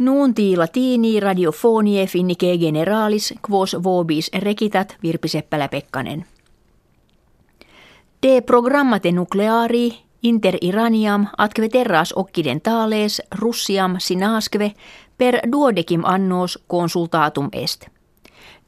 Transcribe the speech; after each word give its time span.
Nuunti 0.00 0.56
latini 0.56 1.20
radiofonie 1.20 2.06
finnike 2.06 2.58
generalis 2.58 3.34
quos 3.50 3.76
vobis 3.82 4.30
rekitat 4.38 4.96
Virpi 5.02 5.28
Seppälä-Pekkanen. 5.28 6.24
De 8.22 8.40
programmate 8.40 9.12
nucleari 9.12 9.98
inter 10.22 10.56
Iraniam 10.60 11.26
atque 11.38 11.68
terras 11.68 12.14
occidentales 12.16 13.22
Russiam 13.38 13.96
sinasque 13.98 14.74
per 15.18 15.38
duodecim 15.52 16.02
annos 16.04 16.58
consultatum 16.68 17.48
est. 17.52 17.86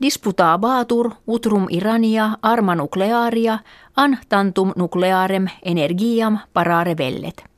Disputabatur 0.03 1.11
utrum 1.27 1.67
Irania 1.71 2.31
arma 2.43 2.75
nuclearia 2.75 3.59
an 3.97 4.19
tantum 4.29 4.73
nuclearem 4.77 5.47
energiam 5.65 6.39
parare 6.53 6.97
vellet. 6.97 7.52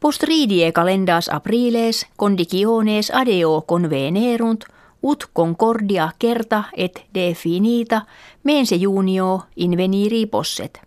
Post 0.00 0.22
ridie 0.22 0.72
calendas 0.72 1.28
apriles 1.28 2.06
conditiones 2.16 3.10
adeo 3.14 3.62
convenerunt 3.68 4.64
ut 5.02 5.24
concordia 5.32 6.10
kerta 6.18 6.64
et 6.76 7.04
definita 7.14 8.06
mense 8.44 8.76
junio 8.76 9.42
inveniri 9.56 10.26
posset. 10.26 10.80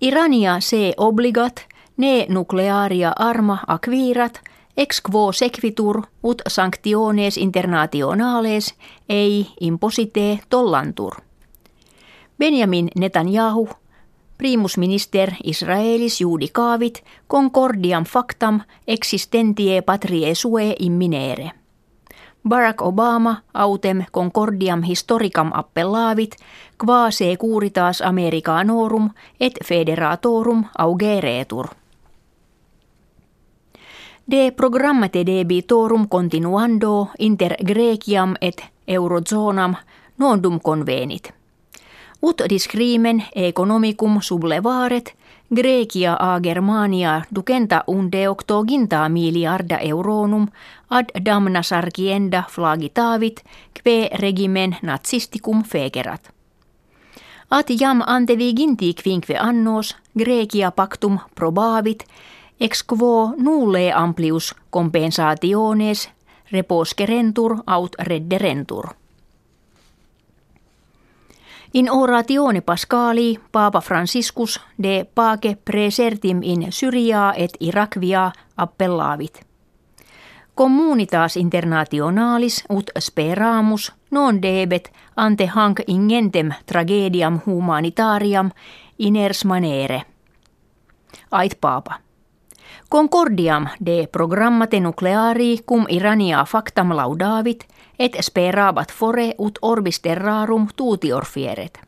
Irania 0.00 0.60
se 0.60 0.94
obligat 0.96 1.66
ne 1.96 2.26
nuclearia 2.28 3.12
arma 3.18 3.58
acquirat 3.66 4.40
ex 4.76 5.00
quo 5.10 5.32
sequitur 5.32 6.02
ut 6.22 6.42
sanctiones 6.48 7.36
internationales 7.36 8.74
ei 9.08 9.46
imposite 9.60 10.40
tollantur. 10.48 11.14
Benjamin 12.38 12.90
Netanyahu, 12.96 13.68
primus 14.38 14.78
minister 14.78 15.32
Israelis 15.44 16.20
judicavit 16.20 17.04
concordiam 17.26 18.04
factam 18.04 18.60
existentie 18.86 19.82
patrie 19.82 20.34
sue 20.34 20.74
imminere. 20.78 21.50
Barack 22.48 22.82
Obama 22.82 23.42
autem 23.54 24.04
concordiam 24.12 24.82
historicam 24.82 25.50
appellavit, 25.54 26.36
qua 26.78 27.10
se 27.10 27.36
curitas 27.36 28.02
Americanorum 28.02 29.10
et 29.40 29.52
federatorum 29.64 30.64
augeretur. 30.78 31.66
De 34.30 34.52
programmate 34.52 35.26
debitorum 35.26 36.08
continuando 36.08 37.08
inter 37.18 37.56
Greciam 37.66 38.34
et 38.40 38.64
Eurozonam 38.88 39.74
nondum 40.18 40.60
convenit. 40.60 41.35
Ut 42.22 42.42
discrimen 42.48 43.24
economicum 43.34 44.18
sublevaret– 44.20 45.14
Grecia 45.54 46.16
a 46.20 46.40
Germania 46.40 47.22
ducenta 47.34 47.84
unde 47.86 48.28
octoginta 48.28 49.08
miliarda 49.08 49.78
euronum 49.78 50.48
ad 50.90 51.04
damna 51.24 51.62
sarcienda 51.62 52.44
flagitavit 52.50 53.44
kve 53.74 54.08
regimen 54.18 54.76
nazisticum 54.82 55.62
fegerat. 55.62 56.30
At 57.50 57.66
jam 57.78 58.02
anteviginti 58.06 58.94
quinque 58.94 59.38
annos 59.38 59.96
Grecia 60.18 60.70
pactum 60.70 61.18
probavit 61.34 62.04
ex 62.60 62.82
quo 62.82 63.34
nulle 63.36 63.92
amplius 63.92 64.54
compensationes 64.70 66.10
reposcerentur 66.52 67.56
aut 67.66 67.94
redderentur. 67.98 68.86
In 71.76 71.90
oratione 71.90 72.60
Pascali 72.60 73.40
Papa 73.52 73.80
Franciscus 73.80 74.60
de 74.82 75.10
pace 75.14 75.56
presertim 75.64 76.42
in 76.42 76.72
Syria 76.72 77.34
et 77.36 77.50
Irakvia 77.60 78.32
appellavit. 78.56 79.46
Communitas 80.54 81.36
internationalis 81.36 82.64
ut 82.70 82.90
speramus 82.98 83.92
non 84.10 84.42
debet 84.42 84.92
ante 85.16 85.46
hanc 85.46 85.80
ingentem 85.86 86.50
tragediam 86.66 87.40
humanitariam 87.46 88.50
iners 88.98 89.44
manere. 89.44 90.02
Ait 91.30 91.60
Papa. 91.60 92.05
Concordiam 92.88 93.68
de 93.86 94.08
programmate 94.12 94.80
nucleari 94.80 95.58
cum 95.66 95.84
Irania 95.88 96.44
factam 96.44 96.96
laudavit 96.96 97.66
et 97.98 98.16
sperabat 98.20 98.92
fore 98.92 99.34
ut 99.38 99.58
orbis 99.62 100.00
terrarum 100.00 100.68
tuutior 100.76 101.24
fieret. 101.24 101.80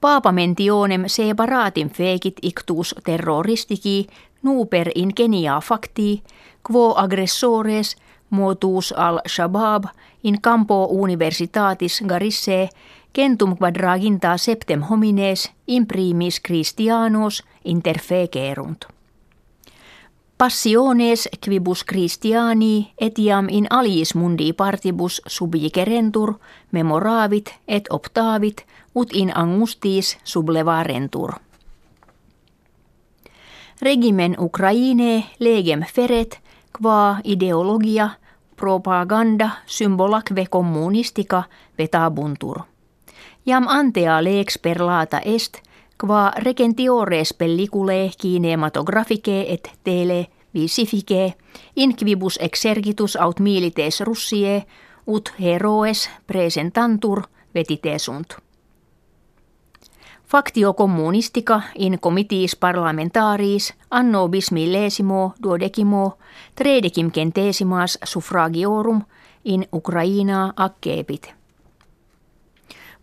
Paapamentionem 0.00 1.04
separatim 1.06 1.90
fekit 1.90 2.38
ictus 2.42 2.94
terroristici 3.04 4.06
nuper 4.42 4.90
ingenia 4.94 5.60
facti, 5.60 6.22
quo 6.62 6.94
aggressores 6.96 7.96
motus 8.30 8.92
al 8.92 9.20
Shabab 9.26 9.84
in 10.22 10.40
campo 10.40 10.86
universitatis 10.90 12.02
garisse 12.06 12.68
centum 13.12 13.56
quadraginta 13.56 14.36
septem 14.36 14.82
homines 14.82 15.50
imprimis 15.66 16.40
Christianos 16.40 17.42
interfecerunt. 17.64 18.95
Passiones 20.38 21.28
quibus 21.44 21.84
Christiani 21.84 22.92
etiam 23.00 23.46
in 23.50 23.66
aliis 23.70 24.14
mundi 24.14 24.52
partibus 24.52 25.22
subjicerentur, 25.26 26.34
memoravit 26.72 27.54
et 27.68 27.88
optavit, 27.90 28.66
ut 28.94 29.12
in 29.12 29.32
angustis 29.36 30.18
sublevarentur. 30.24 31.32
Regimen 33.82 34.36
Ukraine 34.38 35.24
legem 35.38 35.84
feret, 35.94 36.40
qua 36.78 37.16
ideologia, 37.24 38.10
propaganda, 38.56 39.50
symbolakve 39.66 40.46
kommunistika 40.50 41.42
vetabuntur. 41.78 42.60
Jam 43.46 43.68
antea 43.68 44.24
lex 44.24 44.58
perlata 44.58 45.20
est, 45.24 45.62
qua 46.00 46.32
regentiores 46.36 47.34
pellicule 47.34 48.10
kinematografike 48.20 49.52
et 49.52 49.70
tele 49.84 50.26
visifice, 50.54 51.34
inquibus 51.76 52.38
exergitus 52.42 53.16
aut 53.16 53.40
milites 53.40 54.00
russie, 54.00 54.66
ut 55.06 55.32
heroes 55.40 56.10
presentantur 56.26 57.22
vetitesunt. 57.54 58.36
Factio 60.26 60.74
communistica 60.74 61.62
in 61.78 62.00
comitiis 62.00 62.56
parlamentaris 62.56 63.74
anno 63.90 64.28
bis 64.28 64.52
millesimo 64.52 65.34
duodecimo 65.42 66.18
tredecim 66.54 67.12
centesimas 67.12 67.98
suffragiorum 68.04 69.02
in 69.44 69.68
Ukraina 69.72 70.52
accepit. 70.56 71.35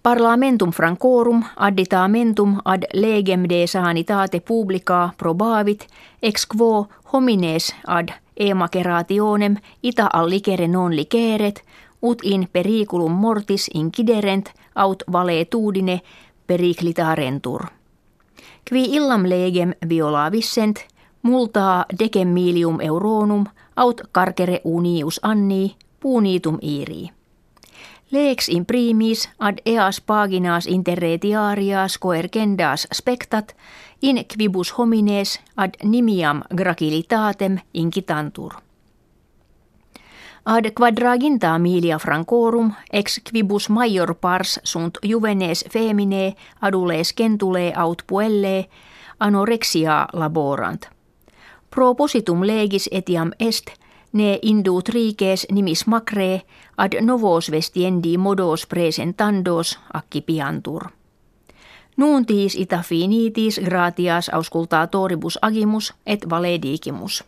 Parlamentum 0.03 0.71
francorum 0.71 1.43
additamentum 1.55 2.57
ad 2.65 2.83
legem 2.93 3.43
de 3.49 3.67
sanitate 3.67 4.39
publica 4.39 5.09
probavit 5.17 5.87
ex 6.21 6.45
quo 6.45 6.87
homines 7.13 7.75
ad 7.87 8.09
emaquerationem 8.35 9.55
ita 9.83 10.09
allicere 10.13 10.67
non 10.67 10.95
liceret 10.95 11.63
ut 12.01 12.19
in 12.23 12.47
periculum 12.51 13.11
mortis 13.11 13.69
inciderent 13.73 14.51
aut 14.75 15.03
valetudine 15.11 16.01
periclitarentur. 16.47 17.61
Qui 18.69 18.83
illam 18.83 19.23
legem 19.25 19.73
violavissent 19.89 20.85
multaa 21.21 21.85
decem 21.99 22.27
milium 22.27 22.81
euronum 22.81 23.45
aut 23.75 24.01
carcere 24.11 24.61
unius 24.63 25.19
anni 25.23 25.75
punitum 25.99 26.57
irii. 26.61 27.22
Lex 28.13 28.49
imprimis 28.49 29.29
ad 29.39 29.57
eas 29.65 30.01
paginas 30.01 30.67
interretiarias 30.67 31.97
coercendas 31.97 32.87
spectat 32.93 33.55
in 34.01 34.25
quibus 34.25 34.77
homines 34.77 35.39
ad 35.57 35.69
nimiam 35.83 36.43
gracilitatem 36.55 37.57
incitantur. 37.73 38.53
Ad 40.45 40.65
quadraginta 40.77 41.57
milia 41.59 41.97
francorum 41.99 42.71
ex 42.91 43.19
quibus 43.31 43.69
major 43.69 44.13
pars 44.15 44.59
sunt 44.63 44.97
juvenes 45.03 45.65
femine 45.69 46.35
adules 46.61 47.15
centule 47.17 47.73
aut 47.75 48.03
puelle 48.07 48.69
anorexia 49.19 50.07
laborant. 50.13 50.85
Propositum 51.69 52.45
legis 52.47 52.89
etiam 52.91 53.31
est– 53.39 53.71
ne 54.13 54.39
indut 54.41 54.89
riges 54.89 55.45
nimis 55.51 55.87
macre 55.87 56.41
ad 56.77 56.95
novos 57.01 57.51
vestiendi 57.51 58.17
modos 58.17 58.65
presentandos 58.65 59.79
accipiantur. 59.93 60.87
Nuuntis 61.97 62.55
ita 62.55 62.81
finitis 62.81 63.59
gratias 63.59 64.29
auscultatoribus 64.29 65.37
agimus 65.41 65.93
et 66.05 66.29
valedigimus. 66.29 67.23